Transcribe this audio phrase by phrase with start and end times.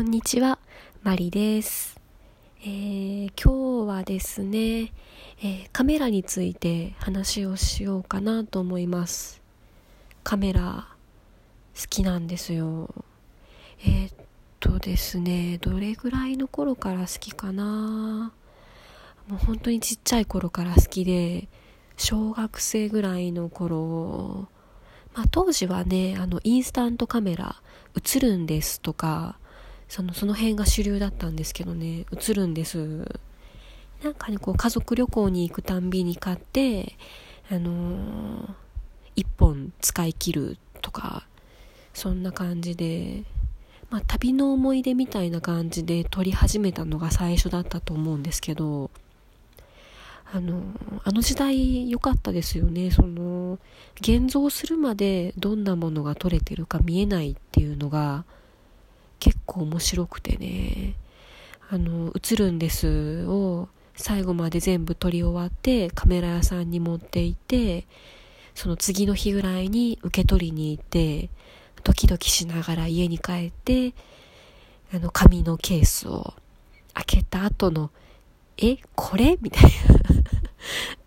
[0.00, 0.58] こんにちは、
[1.02, 2.00] マリです。
[2.62, 4.94] えー、今日はですね、
[5.42, 9.42] えー、カメラについて話をしようかなと思います。
[10.24, 10.88] カメラ、
[11.78, 12.94] 好きなんですよ。
[13.84, 14.14] えー、っ
[14.58, 18.32] とですね、どれぐらいの頃から好きかな
[19.28, 21.46] もう本当にちっちゃい頃から好きで、
[21.98, 24.48] 小学生ぐらいの頃、
[25.12, 27.60] まあ、当時はね、あの、インスタントカメラ、
[27.94, 29.38] 映るんですとか、
[29.90, 32.06] そのその辺が主流だったんですけどね。
[32.12, 33.04] 映るんです。
[34.04, 36.96] なんかねこう家族旅行に行くたんびに買って
[37.50, 38.48] あのー、
[39.16, 41.26] 1本使い切るとか
[41.92, 43.24] そんな感じで
[43.90, 48.90] まあ旅の思い出みたいな感じで撮り始めたのが最初だったと思うんですけど
[50.32, 50.62] あの
[51.02, 52.92] あの時代良かったですよね。
[52.92, 53.58] その
[54.00, 58.24] 現像するまでどんなものが撮れてるか見えないっていうのが
[59.20, 60.94] 結構面白くてね、
[61.68, 67.86] あの、映るんですを最後まで全部撮り終わってカメラ屋さんに持っていて、
[68.54, 71.30] その次の日ぐらいに受け取りに行って、
[71.84, 73.94] ドキドキしながら家に帰って、
[74.92, 76.34] あの、紙のケースを
[76.94, 77.90] 開けた後の、
[78.58, 79.38] え、これ？
[79.40, 79.70] みたいな。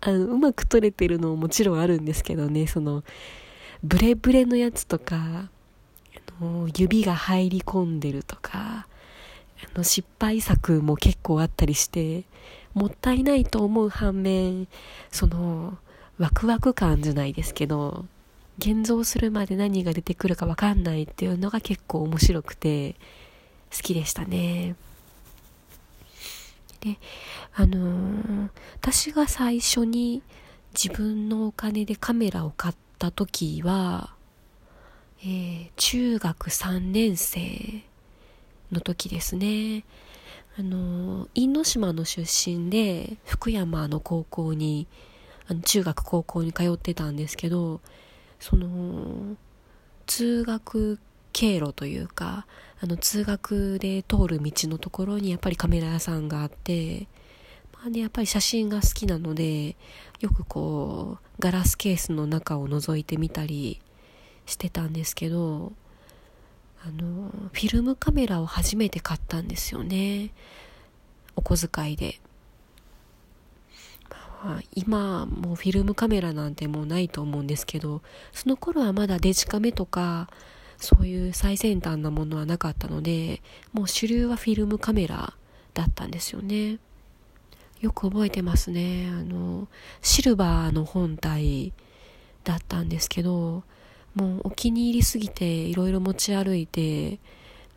[0.00, 3.04] あの、うまく撮れてるのももちろんあるんですけどね、その、
[3.82, 5.50] ブレブレのやつとか、
[6.40, 8.86] の指が入り込んでるとか
[9.62, 12.24] あの失敗作も結構あったりして
[12.74, 14.66] もったいないと思う反面
[15.10, 15.78] その
[16.18, 18.04] ワクワク感じゃないですけど
[18.58, 22.94] 現像するまで何が出てくるか分かんないっていうのが結構面白くて
[23.74, 24.76] 好きでしたね。
[26.80, 26.98] で
[27.54, 30.22] あのー、私が最初に
[30.74, 34.13] 自分のお金でカメラを買った時は
[35.26, 37.82] えー、中学3年生
[38.70, 39.84] の時ですね。
[40.58, 44.86] あの、因島の出身で、福山の高校に、
[45.48, 47.80] あの中学高校に通ってたんですけど、
[48.38, 49.36] その、
[50.04, 50.98] 通学
[51.32, 52.46] 経路というか、
[52.82, 57.08] あの、通学で通る道のところにやっぱりカメラ屋さんがあって、
[57.72, 59.74] まあね、やっぱり写真が好きなので、
[60.20, 63.80] よくこう、ガラスケースの中を覗いてみたり、
[64.46, 65.72] してたんですけど
[66.86, 70.30] あのフィルムカメラを初めて買ったんですよね。
[71.36, 72.20] お小遣いで、
[74.44, 80.28] まあ、今もうフィルムカメラなんてもうないと思うんですけどその頃はまだデジカメとか
[80.76, 85.34] そういう最先端なものはなかったのでもう主流はフィルムカメラ
[85.72, 86.78] だったんですよね。
[87.80, 89.08] よく覚えてますね。
[89.10, 89.68] あの
[90.02, 91.72] シルバーの本体
[92.44, 93.64] だったんですけど
[94.14, 97.18] もうお気に入りすぎていろいろ持ち歩いて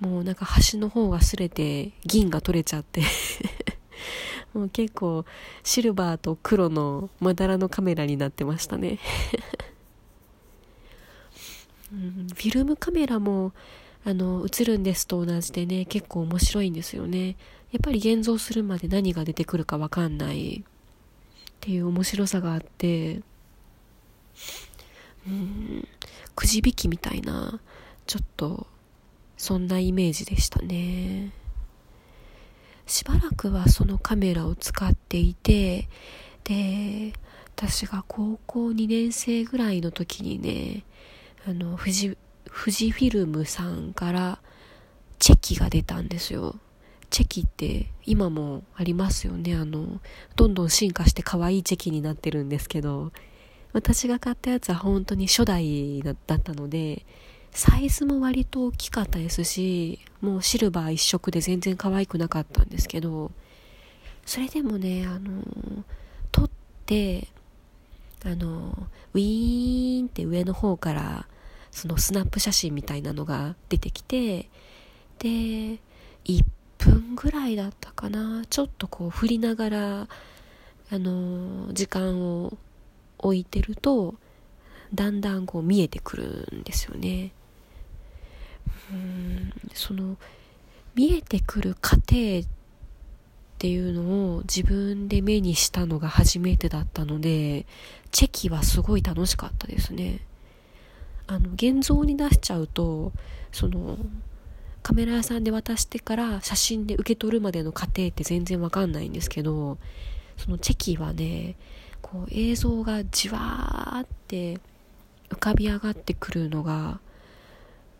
[0.00, 3.02] もうなんか端の方が擦れて銀が取れちゃって。
[4.52, 5.24] もう結構
[5.64, 8.98] シルバーと黒のまだらのカメラになってましたね。
[11.92, 13.52] うん、フィルムカメラも
[14.04, 17.36] あの映るんですと同じでね結構面白いんですよね。
[17.70, 20.64] やっぱり現像するまで何が出てくるかわかんないっ
[21.60, 23.20] ていう面白さがあって。
[26.34, 27.60] くじ引きみたいな
[28.06, 28.66] ちょっと
[29.36, 31.32] そんなイメージでしたね。
[32.86, 35.88] しばらくはそのカメラを使っていて
[36.44, 37.12] で
[37.56, 40.84] 私が高校2年生ぐらいの時にね
[41.48, 42.16] あの富士
[42.46, 44.38] 富士フィルムさんから
[45.18, 46.56] チェキが出たんですよ。
[47.10, 49.54] チェキって今もありますよね。
[49.54, 50.00] あの
[50.36, 53.12] どんどん進化して可愛いチェキになってるんですけど
[53.76, 57.04] 私が買ったやつは本当に初代だったので、
[57.50, 63.32] サイズも割と大きかったですし、もうシルバー一色で全然可愛くなかったんですけど、
[64.24, 65.42] それでもね、あの、
[66.32, 66.50] 撮っ
[66.86, 67.28] て、
[68.24, 71.26] あの、ウィーンって上の方から、
[71.70, 74.48] そのスナップ写真みたいなのが出てきて、
[75.18, 75.28] で、
[76.24, 76.42] 1
[76.78, 80.08] 分ぐらいだったかな、ちょっとこう振りながら、
[80.88, 82.56] あの、時間を
[83.18, 84.14] 置いてると
[84.94, 87.32] だんだんこう見えてくるんですよね。
[88.90, 90.16] うんその
[90.94, 92.44] 見えてくる過程っ
[93.58, 97.66] ていうのを自分で目にしたのが初めてだったので
[98.12, 100.20] チェキはすごい楽しかったですね。
[101.26, 103.12] あの現像に出しちゃうと
[103.50, 103.98] その
[104.82, 109.78] カメラ屋さんで渡してから写真で受け取るまでの過程って全然わかんないんですけど
[110.36, 111.56] そのチェキはね
[112.06, 114.60] こう映像がじわーって
[115.28, 117.00] 浮かび上がってくるのが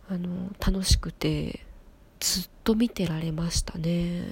[0.08, 1.64] あの楽しくて
[2.20, 4.22] ずっと見てられましたね。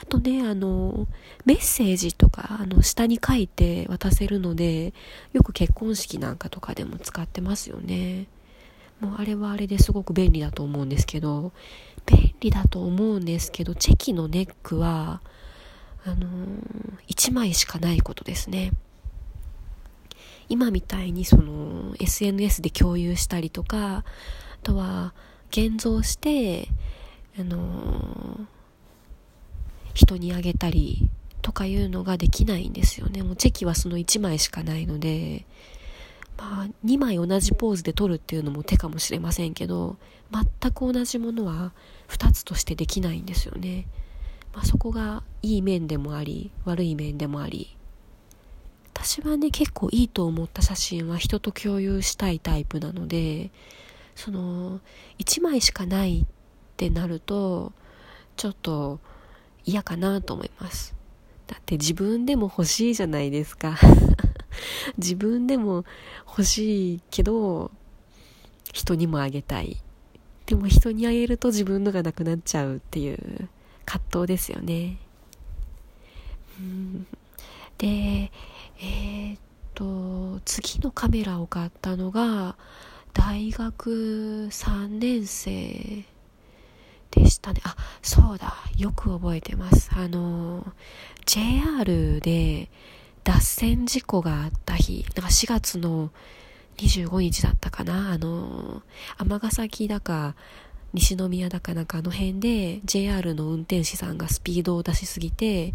[0.00, 1.08] あとねあの
[1.44, 4.94] メッセージとかあの下に書いて渡せるので
[5.32, 8.28] よく結婚式なんかとかでも使ってますよね。
[9.00, 11.50] もうあれはあれですごく便利だと思うんですけど
[12.06, 15.20] 便利だと思うんですけどチェキのネックは
[16.04, 18.72] あのー、1枚しかないことですね。
[20.48, 24.04] 今みたいにその SNS で共有したりとかあ
[24.62, 25.14] とは
[25.50, 26.68] 現像して
[27.38, 28.46] あのー、
[29.94, 31.08] 人にあげたり
[31.40, 33.22] とかいうのができないんですよね。
[33.22, 35.46] もうチェキはその1枚しかないので
[36.38, 39.96] まあ2枚同じポーズで撮るっていうのも手かもしれませんけど
[40.32, 41.72] 全く同じものは
[42.08, 43.86] 2つとしてできないんですよね、
[44.52, 47.76] まあ、そこがいい面でもあり悪い面でもあり
[48.94, 53.50] 私はね結構いいと思った写真は人と共有したいタイプなので
[54.14, 54.80] その
[55.18, 56.24] 1枚しかないっ
[56.76, 57.72] てなると
[58.36, 59.00] ちょっと
[59.64, 60.94] 嫌かなと思います。
[61.46, 63.78] だって自分でも欲しいじゃないですか。
[64.98, 65.84] 自分でも
[66.26, 67.70] 欲しいけど
[68.72, 69.76] 人にもあげたい。
[70.46, 73.48] でも人にあげると自分のがなくなっちゃうっていう。
[73.84, 74.98] 葛藤ですよね
[76.58, 77.06] うん
[77.78, 78.30] で
[78.84, 79.40] えー、っ
[79.74, 82.56] と、次のカメラを買ったのが、
[83.12, 86.04] 大学3年生
[87.12, 87.60] でしたね。
[87.64, 88.54] あ、そうだ。
[88.76, 89.90] よく覚えてます。
[89.94, 90.66] あの、
[91.26, 92.70] JR で
[93.22, 96.10] 脱線事故があった日、なんか4月の
[96.78, 98.10] 25日だったかな。
[98.10, 98.82] あの、
[99.18, 100.34] 尼崎だか、
[100.94, 105.74] 西宮だかなんかあの辺で JR の運転士さんがスピードを出しすぎて、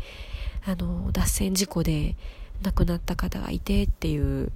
[0.66, 2.16] あの、脱線事故で
[2.62, 4.52] 亡くなった方がいてっていう。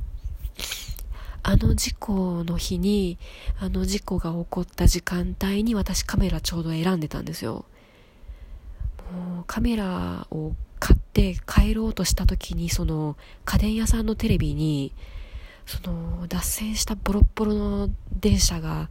[1.43, 3.17] あの事故の日に
[3.59, 7.65] あの事故が起こった時間帯に私カメラちょうど選んでたんですよ。
[9.11, 14.93] もうカメラを買って帰ろうとした時にその家電屋さんのテレビに
[15.65, 18.89] その脱線したボロッボロの電車が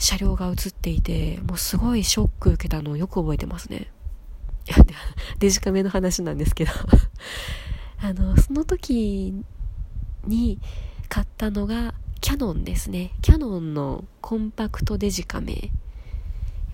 [0.00, 3.92] 車両が映っていてもうすごいショック受けたのをよく覚えてますね
[5.38, 6.72] デジカメの話なんですけど
[8.02, 9.34] あの、その時
[10.26, 10.58] に
[11.08, 13.12] 買ったのがキャノンですね。
[13.22, 15.70] キャノンのコンパクトデジカメ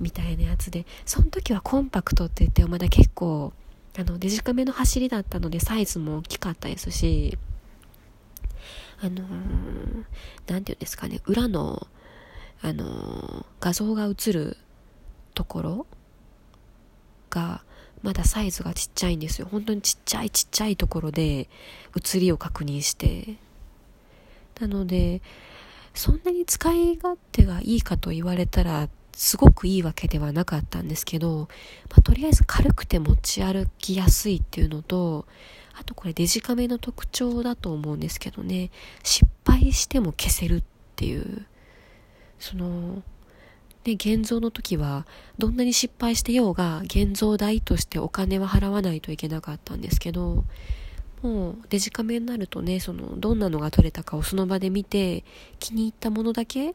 [0.01, 3.53] みたいなやつで、その時はコンパクトって言ってもまだ結構、
[3.99, 7.39] あの、デジカメの走りだったのでサイズも大きかったですし、
[9.01, 10.05] あのー、
[10.53, 11.87] なんていうんですかね、裏の、
[12.63, 14.57] あの、画像が映る
[15.35, 15.87] ところ
[17.31, 17.63] が、
[18.03, 19.49] まだサイズがちっちゃいんですよ。
[19.51, 21.49] 本当にちっちゃいちっちゃいところで
[21.95, 23.37] 写りを確認して。
[24.61, 25.23] なので
[25.95, 31.49] そんなに使い勝手がいいかと言われたらすごくいいわけではなかったんですけど、
[31.91, 35.27] まあ、とりあえず軽くて持ち歩きやすいっていうのと
[35.75, 38.71] あとこれデジカメの特徴だと思うんですけどね。
[39.03, 40.63] 失敗しても消せるっ
[40.97, 41.47] ていう。
[42.39, 43.03] その
[43.87, 45.07] で、現像の時は、
[45.39, 50.43] どんなに失敗してようが、現像代としてお金は払わないといけなかったんですけど、
[51.23, 55.23] もうデジカメになるとね、その、どんなのが撮れたかをその場で見て、
[55.61, 56.75] 気に入ったものだけ、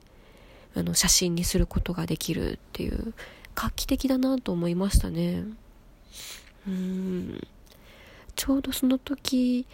[0.73, 3.13] あの、写真にすることができるっていう、
[3.55, 5.43] 画期的だなと思いましたね。
[6.65, 7.45] うん。
[8.37, 9.65] ちょうどその時、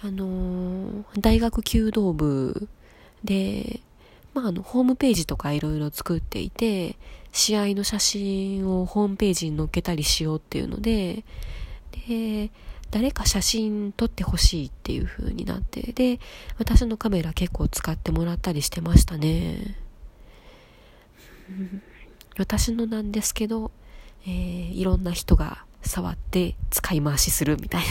[0.00, 2.68] あの大学弓道部
[3.24, 3.80] で、
[4.38, 6.96] まあ、あの、ホームページとかいろいろ作っていて、
[7.32, 11.24] 試合の写真をホームページに載っけたりしようっていうので、
[12.06, 12.50] で、
[12.92, 16.20] 誰か写真撮ってほしいっていう風になって、で、
[16.56, 19.76] 私のカメラ結構使ってもらったりしてましたね。
[22.38, 23.72] 私のなんですけど、
[24.24, 27.82] えー、いろんな人が触って使い回しするみたい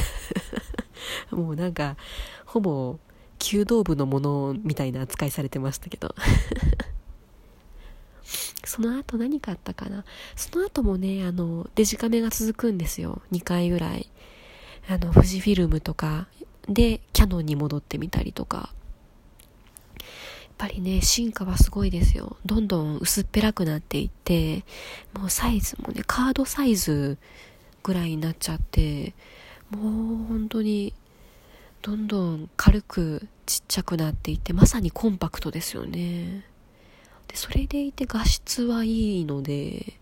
[1.32, 1.98] な もうなんか、
[2.46, 3.00] ほぼ
[3.40, 6.16] 弓道部のものみたいな扱いされてましたけど
[8.68, 10.04] その後何かあったかな？
[10.36, 13.22] その後もね、あの、デジカメが続くんですよ。
[13.32, 14.10] 2回ぐらい。
[14.90, 16.28] あの、富士フィルムとか
[16.68, 18.74] で、キャノンに戻ってみたりとか。
[20.00, 20.06] やっ
[20.58, 22.36] ぱりね、進化はすごいですよ。
[22.46, 24.66] どんどん薄っぺらくなっていって、
[25.18, 27.18] もうサイズもね、カードサイズ
[27.84, 29.14] ぐらいになっちゃって、
[29.70, 30.94] もう本当に
[31.88, 36.44] どんどん軽くちっちゃくなっていてまさにコンパクトですよね。
[37.30, 39.94] でそれでいて画質はいいので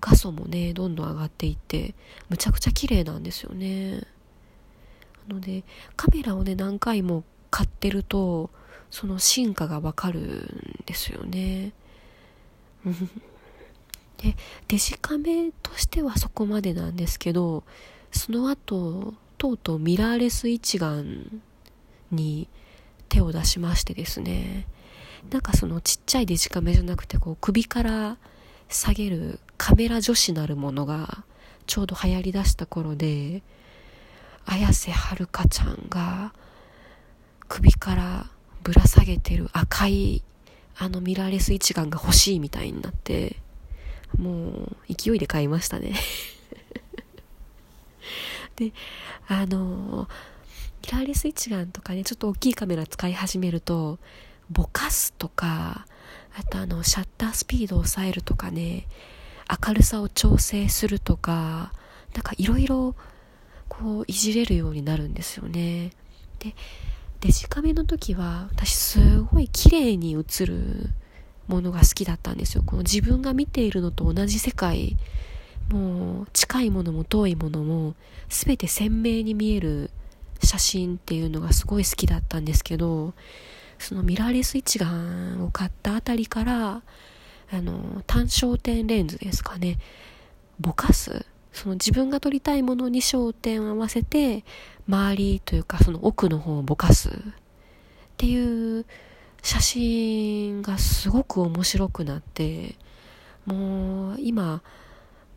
[0.00, 1.96] 画素もねどんどん上がっていって
[2.28, 4.02] むちゃくちゃ綺麗なんですよね。
[5.26, 5.64] なので
[5.96, 8.48] カメラをね何回も買ってると
[8.92, 11.72] その進化がわかるんですよね。
[14.18, 14.36] で
[14.68, 17.64] デジカメとしてはそこまでなんですけど
[18.12, 21.42] その後とうとうミラーレス一眼
[22.12, 22.46] に
[23.08, 24.68] 手を出しましてですね。
[25.32, 28.18] なんかそのちっちゃいデジカメじゃなくてこう首から
[28.68, 31.24] 下げるカメラ女子なるものが
[31.66, 33.42] ちょうど流行りだした頃で
[34.46, 36.32] 綾瀬はるかちゃんが
[37.48, 38.30] 首から
[38.62, 40.22] ぶら下げてる赤い
[40.78, 43.38] あのミラーレス一眼が欲しいみたいになって
[44.16, 45.96] もう勢いで買いましたね。
[48.56, 48.72] で
[49.28, 50.08] あの
[50.82, 53.98] ミラーレス一眼とかねちょっと大きいカメラ使い始めると
[54.50, 55.86] ぼかすとか
[56.36, 58.86] あとあのシャッタースピードを抑えるとかね
[59.66, 61.72] 明るさを調整するとか
[62.14, 62.94] なんかいろいろ
[63.68, 65.92] こういじれるようになるんですよね。
[66.38, 66.54] で
[67.20, 70.90] デジカメの時は私すごい綺麗に映る
[71.46, 72.62] ものが好きだったんですよ。
[72.66, 74.96] この自分が見ているのと同じ世界
[75.70, 77.94] もう近いものも遠いものも
[78.28, 79.90] 全て鮮明に見える
[80.42, 83.14] 写真っていうのがすごい好きだったんですけど
[83.78, 86.82] そのミラーレス一眼を買ったあたりから
[87.52, 89.78] あの単焦点レンズですかね。
[90.58, 91.26] ぼかす。
[91.52, 94.42] その自分が撮りたいものに焦点を合わせて
[94.88, 97.10] 周りというかその奥の方をぼかす。
[97.10, 97.12] っ
[98.16, 98.86] ていう
[99.42, 102.76] 写真がすごく面白くなって
[103.44, 104.62] もう今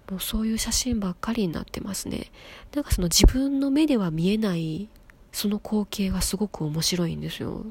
[0.09, 2.31] もうそういう写真ばっかりになってますね。
[2.73, 4.89] なんかその自分の目では見えない
[5.31, 7.65] その光景がすごく面白いんですよ。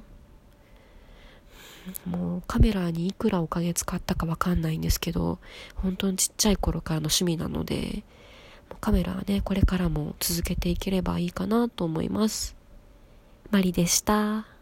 [2.07, 5.39] もうカメラにいくらお金使ったかわかんないんですけど
[5.75, 8.05] 本当にちっちゃい頃からの趣味なので
[8.81, 12.57] カメラはねこれからも続けていければいいかなと思います。
[13.51, 14.54] マリでした。